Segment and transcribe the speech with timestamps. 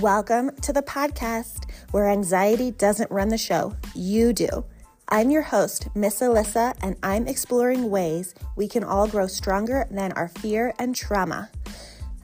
[0.00, 4.64] Welcome to the podcast where anxiety doesn't run the show, you do.
[5.10, 10.12] I'm your host, Miss Alissa, and I'm exploring ways we can all grow stronger than
[10.12, 11.50] our fear and trauma.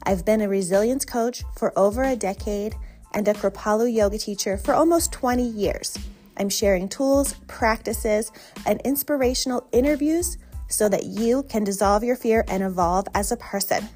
[0.01, 2.73] I've been a resilience coach for over a decade
[3.13, 5.95] and a Kripalu yoga teacher for almost 20 years.
[6.37, 8.31] I'm sharing tools, practices,
[8.65, 13.87] and inspirational interviews so that you can dissolve your fear and evolve as a person.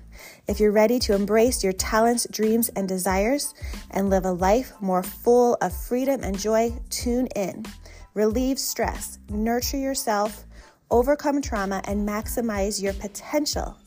[0.48, 3.54] If you're ready to embrace your talents, dreams, and desires
[3.92, 7.66] and live a life more full of freedom and joy, tune in.
[8.14, 10.46] Relieve stress, nurture yourself,
[10.90, 13.78] overcome trauma, and maximize your potential.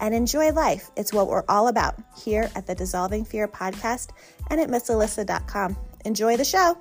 [0.00, 0.90] And enjoy life.
[0.96, 4.10] It's what we're all about here at the Dissolving Fear podcast
[4.50, 5.76] and at missalissa.com.
[6.04, 6.76] Enjoy the show.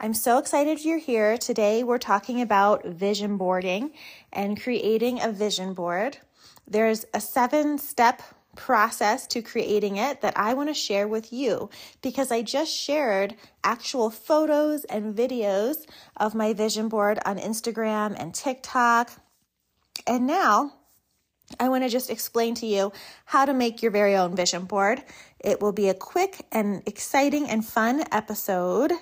[0.00, 1.38] I'm so excited you're here.
[1.38, 3.92] Today we're talking about vision boarding
[4.32, 6.18] and creating a vision board.
[6.66, 8.20] There's a seven step
[8.56, 11.70] process to creating it that I want to share with you
[12.02, 15.76] because I just shared actual photos and videos
[16.16, 19.12] of my vision board on Instagram and TikTok.
[20.08, 20.72] And now
[21.60, 22.92] I want to just explain to you
[23.26, 25.02] how to make your very own vision board.
[25.38, 28.92] It will be a quick and exciting and fun episode.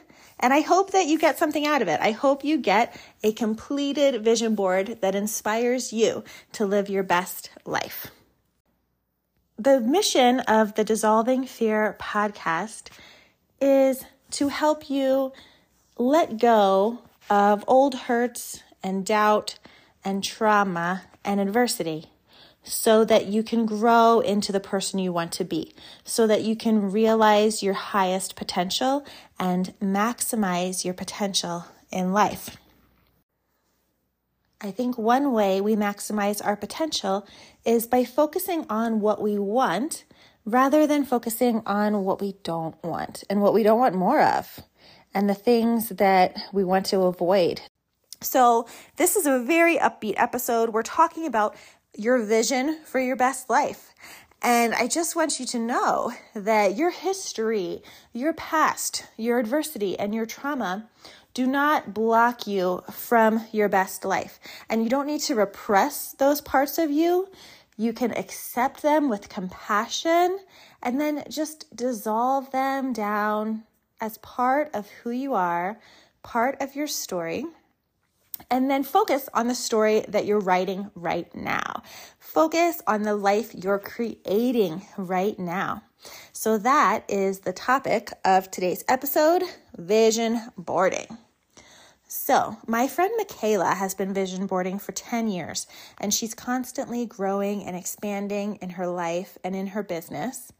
[0.40, 2.00] And I hope that you get something out of it.
[2.00, 7.50] I hope you get a completed vision board that inspires you to live your best
[7.64, 8.08] life.
[9.56, 12.88] The mission of the Dissolving Fear podcast
[13.60, 15.32] is to help you
[15.96, 16.98] let go
[17.30, 19.58] of old hurts and doubt
[20.04, 22.11] and trauma and adversity
[22.62, 25.74] so that you can grow into the person you want to be,
[26.04, 29.04] so that you can realize your highest potential
[29.38, 32.56] and maximize your potential in life.
[34.60, 37.26] I think one way we maximize our potential
[37.64, 40.04] is by focusing on what we want
[40.44, 44.60] rather than focusing on what we don't want and what we don't want more of
[45.12, 47.60] and the things that we want to avoid.
[48.20, 50.70] So, this is a very upbeat episode.
[50.70, 51.56] We're talking about
[51.96, 53.92] your vision for your best life.
[54.40, 57.82] And I just want you to know that your history,
[58.12, 60.88] your past, your adversity, and your trauma
[61.32, 64.40] do not block you from your best life.
[64.68, 67.28] And you don't need to repress those parts of you.
[67.76, 70.40] You can accept them with compassion
[70.82, 73.62] and then just dissolve them down
[74.00, 75.78] as part of who you are,
[76.22, 77.46] part of your story
[78.50, 81.82] and then focus on the story that you're writing right now.
[82.18, 85.82] Focus on the life you're creating right now.
[86.32, 89.44] So, that is the topic of today's episode
[89.76, 91.18] vision boarding.
[92.08, 95.66] So, my friend Michaela has been vision boarding for 10 years,
[95.98, 100.52] and she's constantly growing and expanding in her life and in her business.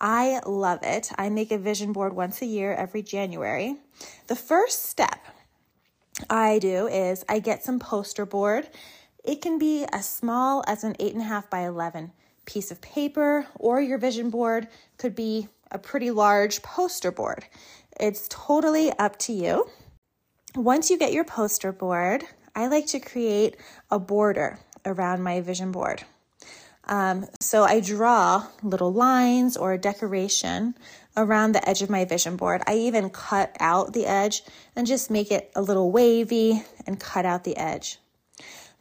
[0.00, 1.12] I love it.
[1.16, 3.76] I make a vision board once a year every January.
[4.26, 5.20] The first step
[6.30, 8.68] I do is I get some poster board.
[9.24, 12.12] It can be as small as an 8.5 by 11
[12.44, 14.68] piece of paper, or your vision board
[14.98, 17.44] could be a pretty large poster board.
[17.98, 19.68] It's totally up to you.
[20.54, 23.56] Once you get your poster board, I like to create
[23.90, 26.04] a border around my vision board.
[26.84, 30.76] Um, so I draw little lines or a decoration
[31.16, 32.62] around the edge of my vision board.
[32.66, 34.42] I even cut out the edge
[34.74, 37.98] and just make it a little wavy and cut out the edge.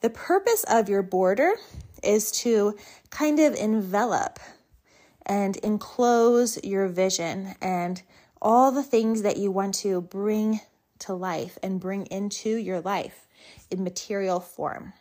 [0.02, 1.54] The purpose of your border
[2.04, 2.78] is to
[3.10, 4.40] kind of envelop
[5.26, 8.02] and enclose your vision and
[8.42, 10.60] all the things that you want to bring
[11.00, 13.28] to life and bring into your life
[13.72, 14.94] in material form.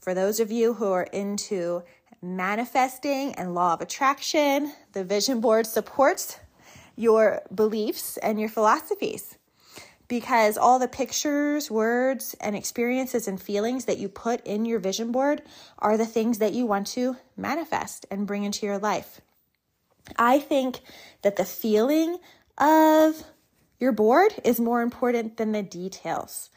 [0.00, 1.82] For those of you who are into
[2.20, 6.38] manifesting and law of attraction, the vision board supports
[6.96, 9.38] your beliefs and your philosophies.
[10.06, 15.12] Because all the pictures, words, and experiences and feelings that you put in your vision
[15.12, 15.42] board
[15.78, 19.22] are the things that you want to manifest and bring into your life.
[20.18, 20.80] I think
[21.22, 22.18] that the feeling
[22.58, 23.24] of
[23.80, 26.50] your board is more important than the details.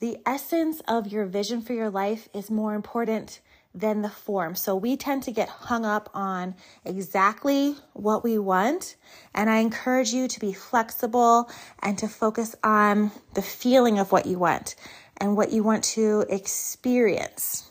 [0.00, 3.40] The essence of your vision for your life is more important
[3.74, 4.54] than the form.
[4.54, 6.54] So we tend to get hung up on
[6.84, 8.96] exactly what we want.
[9.34, 14.26] And I encourage you to be flexible and to focus on the feeling of what
[14.26, 14.76] you want
[15.16, 17.70] and what you want to experience.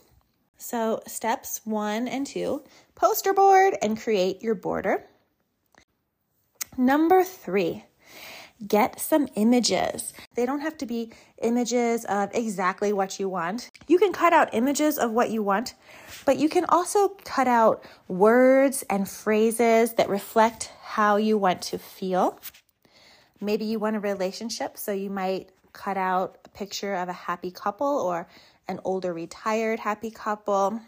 [0.58, 2.64] So, steps one and two
[2.96, 5.06] poster board and create your border.
[6.78, 7.84] Number three,
[8.68, 10.14] get some images.
[10.36, 11.12] They don't have to be
[11.42, 13.72] images of exactly what you want.
[13.88, 15.74] You can cut out images of what you want,
[16.26, 21.78] but you can also cut out words and phrases that reflect how you want to
[21.78, 22.40] feel.
[23.40, 27.50] Maybe you want a relationship, so you might cut out a picture of a happy
[27.50, 28.28] couple or
[28.68, 30.80] an older retired happy couple.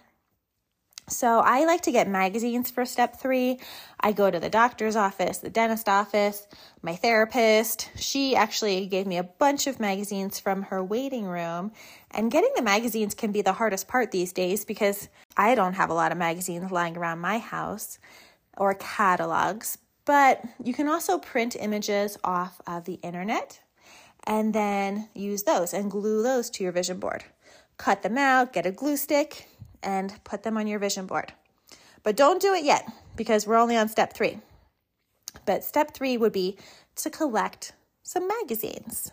[1.07, 3.59] So I like to get magazines for step three.
[3.99, 6.47] I go to the doctor's office, the dentist office,
[6.81, 7.89] my therapist.
[7.95, 11.73] She actually gave me a bunch of magazines from her waiting room.
[12.11, 15.89] And getting the magazines can be the hardest part these days because I don't have
[15.89, 17.99] a lot of magazines lying around my house
[18.57, 19.77] or catalogs.
[20.05, 23.59] But you can also print images off of the internet
[24.25, 27.25] and then use those and glue those to your vision board.
[27.77, 29.47] Cut them out, get a glue stick,
[29.83, 31.33] and put them on your vision board.
[32.03, 34.39] But don't do it yet because we're only on step three.
[35.45, 36.57] But step three would be
[36.97, 39.11] to collect some magazines.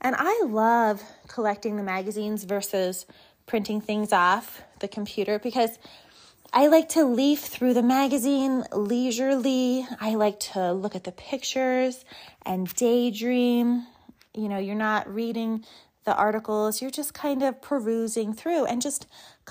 [0.00, 3.06] And I love collecting the magazines versus
[3.46, 5.78] printing things off the computer because
[6.52, 9.86] I like to leaf through the magazine leisurely.
[10.00, 12.04] I like to look at the pictures
[12.46, 13.86] and daydream.
[14.34, 15.64] You know, you're not reading
[16.04, 19.06] the articles, you're just kind of perusing through and just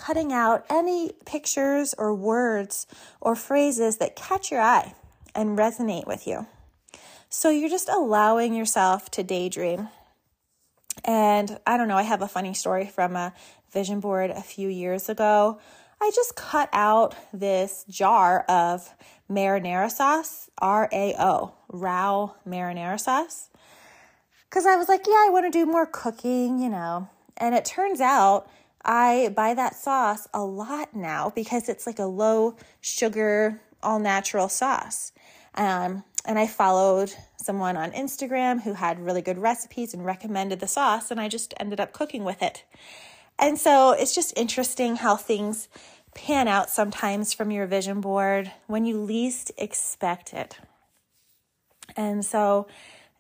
[0.06, 2.88] cutting out any pictures or words
[3.19, 4.94] or phrases that catch your eye
[5.36, 6.48] and resonate with you.
[7.30, 9.90] So you're just allowing yourself to daydream.
[11.06, 13.34] And I don't know, I have a funny story from a
[13.72, 15.60] vision board a few years ago.
[16.01, 18.94] I just cut out this jar of
[19.30, 23.50] marinara sauce, R A O, Rao marinara sauce
[24.50, 27.07] because I was like, yeah, I want to do more cooking, you know.
[27.38, 28.50] And it turns out
[28.83, 34.49] I buy that sauce a lot now because it's like a low sugar, all natural
[34.49, 35.11] sauce.
[35.55, 40.67] Um, and I followed someone on Instagram who had really good recipes and recommended the
[40.67, 42.63] sauce, and I just ended up cooking with it.
[43.37, 45.69] And so it's just interesting how things
[46.13, 50.57] pan out sometimes from your vision board when you least expect it.
[51.95, 52.67] And so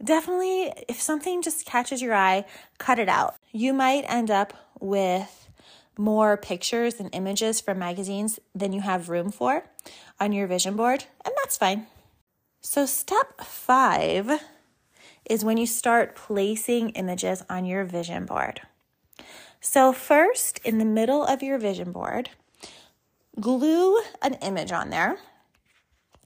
[0.03, 2.45] definitely, if something just catches your eye,
[2.77, 3.35] cut it out.
[3.51, 5.48] You might end up with
[5.99, 9.65] more pictures and images from magazines than you have room for
[10.19, 11.87] on your vision board, and that's fine.
[12.61, 14.41] So, step five
[15.29, 18.61] is when you start placing images on your vision board.
[19.59, 22.29] So, first, in the middle of your vision board,
[23.39, 25.17] glue an image on there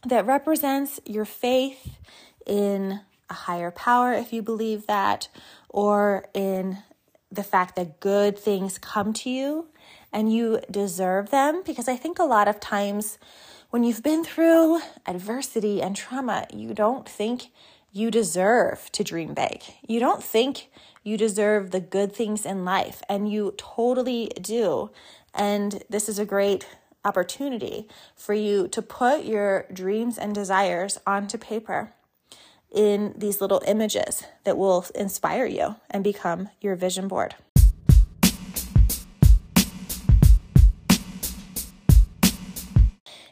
[0.06, 1.98] that represents your faith
[2.46, 5.30] in a higher power if you believe that,
[5.69, 6.78] or in
[7.33, 9.68] the fact that good things come to you
[10.12, 11.63] and you deserve them.
[11.65, 13.18] Because I think a lot of times
[13.69, 17.47] when you've been through adversity and trauma, you don't think
[17.91, 19.62] you deserve to dream big.
[19.88, 20.69] You don't think
[21.03, 24.89] you deserve the good things in life, and you totally do.
[25.33, 26.68] And this is a great
[27.03, 31.94] opportunity for you to put your dreams and desires onto paper
[32.74, 37.36] in these little images that will inspire you and become your vision board.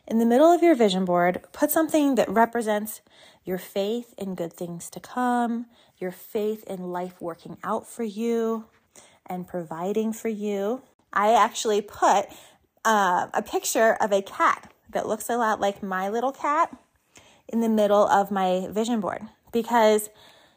[0.08, 3.02] In the middle of your vision board, put something that represents
[3.46, 5.68] your faith in good things to come,
[5.98, 8.66] your faith in life working out for you
[9.26, 10.82] and providing for you.
[11.14, 12.26] I actually put
[12.84, 16.78] uh, a picture of a cat that looks a lot like my little cat
[17.48, 20.10] in the middle of my vision board because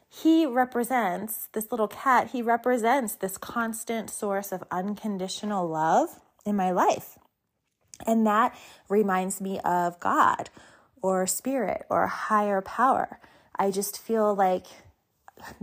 [0.08, 6.70] he represents this little cat, he represents this constant source of unconditional love in my
[6.70, 7.18] life.
[8.06, 8.56] And that
[8.88, 10.50] reminds me of God
[11.02, 13.18] or spirit or higher power.
[13.56, 14.66] I just feel like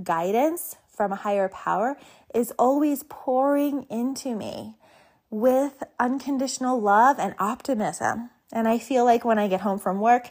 [0.01, 1.97] guidance from a higher power
[2.33, 4.75] is always pouring into me
[5.29, 8.29] with unconditional love and optimism.
[8.51, 10.29] And I feel like when I get home from work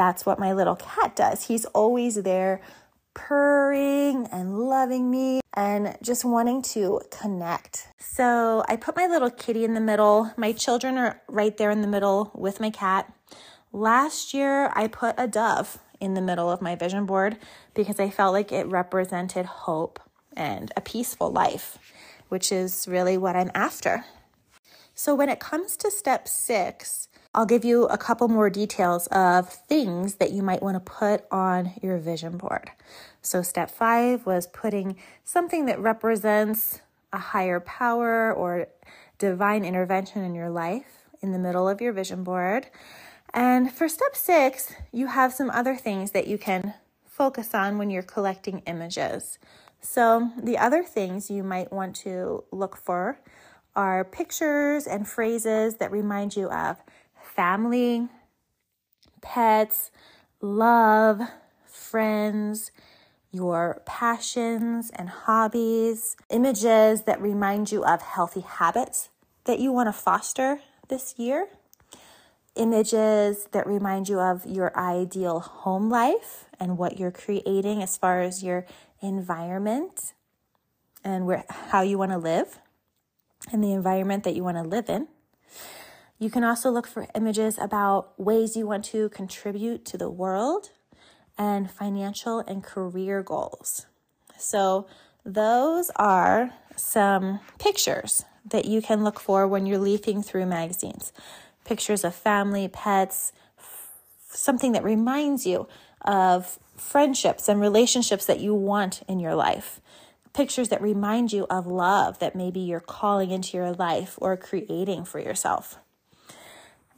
[0.00, 1.48] that's what my little cat does.
[1.48, 2.62] He's always there
[3.12, 7.86] purring and loving me and just wanting to connect.
[7.98, 10.32] So I put my little kitty in the middle.
[10.38, 13.12] My children are right there in the middle with my cat.
[13.74, 17.36] Last year, I put a dove in the middle of my vision board
[17.74, 20.00] because I felt like it represented hope
[20.34, 21.76] and a peaceful life,
[22.30, 24.06] which is really what I'm after.
[24.94, 29.48] So when it comes to step six, I'll give you a couple more details of
[29.48, 32.70] things that you might want to put on your vision board.
[33.22, 36.80] So, step five was putting something that represents
[37.12, 38.66] a higher power or
[39.18, 42.66] divine intervention in your life in the middle of your vision board.
[43.32, 46.74] And for step six, you have some other things that you can
[47.06, 49.38] focus on when you're collecting images.
[49.80, 53.20] So, the other things you might want to look for
[53.76, 56.78] are pictures and phrases that remind you of
[57.40, 58.06] family,
[59.22, 59.90] pets,
[60.42, 61.22] love,
[61.64, 62.70] friends,
[63.32, 69.08] your passions and hobbies, images that remind you of healthy habits
[69.44, 71.48] that you want to foster this year,
[72.56, 78.20] images that remind you of your ideal home life and what you're creating as far
[78.20, 78.66] as your
[79.00, 80.12] environment
[81.02, 82.58] and where how you want to live
[83.50, 85.08] and the environment that you want to live in.
[86.20, 90.68] You can also look for images about ways you want to contribute to the world
[91.38, 93.86] and financial and career goals.
[94.36, 94.86] So,
[95.24, 101.14] those are some pictures that you can look for when you're leafing through magazines.
[101.64, 103.32] Pictures of family, pets,
[104.28, 105.68] something that reminds you
[106.02, 109.80] of friendships and relationships that you want in your life.
[110.34, 115.06] Pictures that remind you of love that maybe you're calling into your life or creating
[115.06, 115.78] for yourself.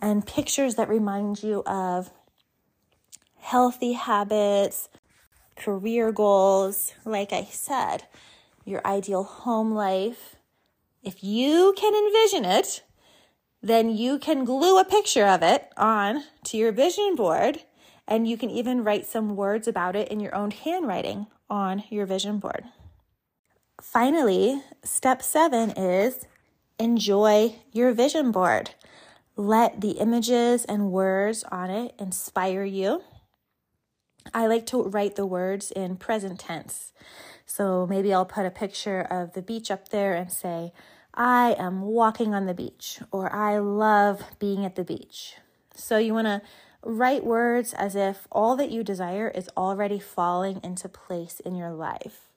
[0.03, 2.11] And pictures that remind you of
[3.39, 4.89] healthy habits,
[5.57, 8.05] career goals, like I said,
[8.65, 10.37] your ideal home life.
[11.03, 12.83] If you can envision it,
[13.63, 17.63] then you can glue a picture of it on to your vision board
[18.09, 22.07] and you can even write some words about it in your own handwriting on your
[22.07, 22.65] vision board.
[23.81, 26.27] Finally, step seven is
[26.79, 28.71] enjoy your vision board.
[29.37, 33.03] Let the images and words on it inspire you.
[34.35, 36.93] I like to write the words in present tense.
[37.47, 40.73] So maybe I'll put a picture of the beach up there and say,
[41.15, 45.35] I am walking on the beach, or I love being at the beach.
[45.75, 46.43] So you want to
[46.83, 51.73] write words as if all that you desire is already falling into place in your
[51.73, 52.29] life.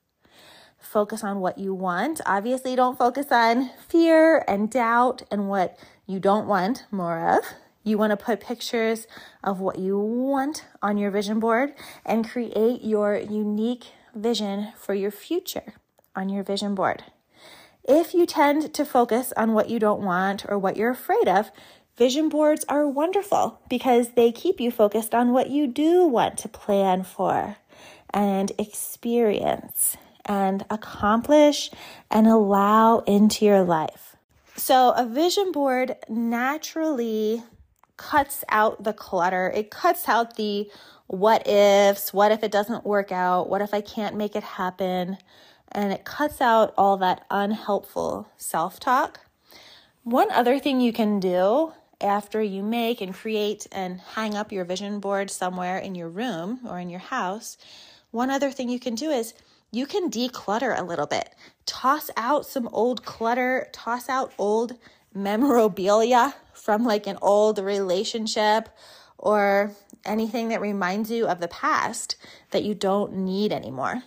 [0.78, 2.22] Focus on what you want.
[2.26, 7.44] Obviously, don't focus on fear and doubt and what you don't want more of.
[7.84, 9.08] You want to put pictures
[9.44, 11.74] of what you want on your vision board
[12.06, 15.74] and create your unique vision for your future
[16.16, 17.04] on your vision board.
[17.84, 21.52] If you tend to focus on what you don't want or what you're afraid of,
[21.98, 26.50] vision boards are wonderful because they keep you focused on what you do want to
[26.50, 27.58] plan for
[28.12, 31.70] and experience and accomplish
[32.10, 34.05] and allow into your life.
[34.58, 37.44] So, a vision board naturally
[37.98, 39.52] cuts out the clutter.
[39.54, 40.70] It cuts out the
[41.08, 45.18] what ifs, what if it doesn't work out, what if I can't make it happen,
[45.72, 49.20] and it cuts out all that unhelpful self talk.
[50.04, 54.66] One other thing you can do after you make and create and hang up your
[54.66, 57.58] vision board somewhere in your room or in your house,
[58.12, 59.34] one other thing you can do is
[59.72, 61.30] you can declutter a little bit.
[61.66, 64.78] Toss out some old clutter, toss out old
[65.14, 68.70] memorabilia from like an old relationship
[69.18, 69.72] or
[70.06, 72.16] anything that reminds you of the past
[72.52, 74.04] that you don't need anymore.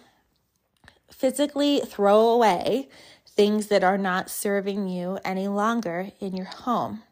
[1.11, 2.89] Physically throw away
[3.27, 7.03] things that are not serving you any longer in your home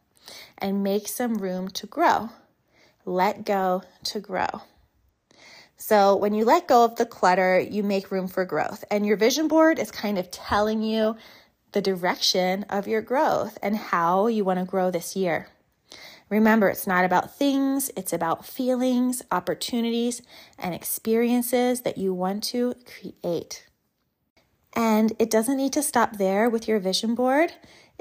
[0.58, 2.30] and make some room to grow.
[3.04, 4.62] Let go to grow.
[5.76, 8.84] So, when you let go of the clutter, you make room for growth.
[8.90, 11.16] And your vision board is kind of telling you
[11.72, 15.48] the direction of your growth and how you want to grow this year.
[16.28, 20.22] Remember, it's not about things, it's about feelings, opportunities,
[20.58, 23.66] and experiences that you want to create.
[24.74, 27.52] And it doesn't need to stop there with your vision board.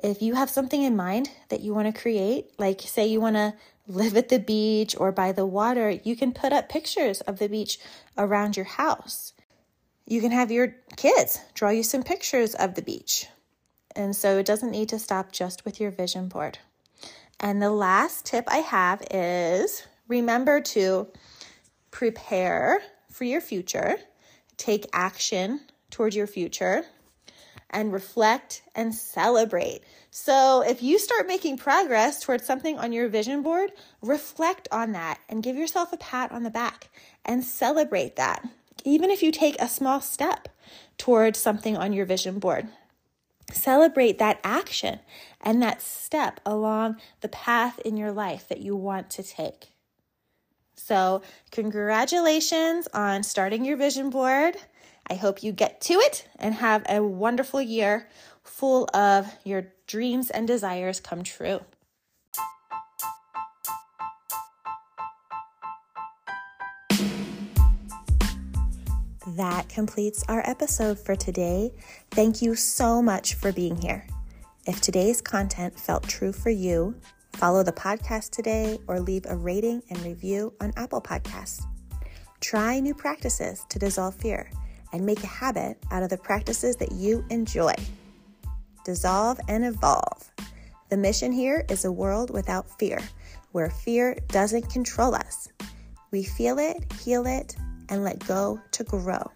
[0.02, 3.36] If you have something in mind that you want to create, like say you want
[3.36, 3.54] to
[3.88, 7.48] live at the beach or by the water, you can put up pictures of the
[7.48, 7.80] beach
[8.18, 9.34] around your house.
[10.06, 13.28] You can have your kids draw you some pictures of the beach.
[13.96, 16.60] And so it doesn't need to stop just with your vision board.
[17.40, 21.08] And the last tip I have is remember to
[21.92, 23.98] prepare for your future,
[24.58, 26.86] take action toward your future,
[27.70, 29.82] and reflect and celebrate.
[30.12, 35.20] So, if you start making progress towards something on your vision board, reflect on that
[35.28, 36.90] and give yourself a pat on the back
[37.26, 38.48] and celebrate that.
[38.84, 40.48] Even if you take a small step
[40.98, 42.68] towards something on your vision board,
[43.52, 45.00] celebrate that action
[45.42, 49.76] and that step along the path in your life that you want to take.
[50.76, 54.56] So, congratulations on starting your vision board.
[55.08, 58.08] I hope you get to it and have a wonderful year
[58.44, 61.62] full of your dreams and desires come true.
[69.36, 71.74] that completes our episode for today.
[72.12, 74.08] Thank you so much for being here.
[74.66, 76.96] If today's content felt true for you,
[77.34, 81.62] follow the podcast today or leave a rating and review on Apple Podcasts.
[82.40, 84.50] Try new practices to dissolve fear
[84.94, 87.74] and make a habit out of the practices that you enjoy.
[88.84, 90.32] Dissolve and evolve.
[90.90, 93.00] The mission here is a world without fear,
[93.52, 95.50] where fear doesn't control us.
[96.12, 97.56] We feel it, heal it,
[97.90, 99.32] and let go to grow.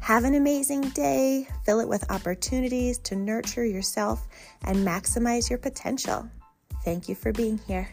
[0.00, 1.48] Have an amazing day.
[1.64, 4.28] Fill it with opportunities to nurture yourself
[4.62, 6.30] and maximize your potential.
[6.84, 7.88] Thank you for being here.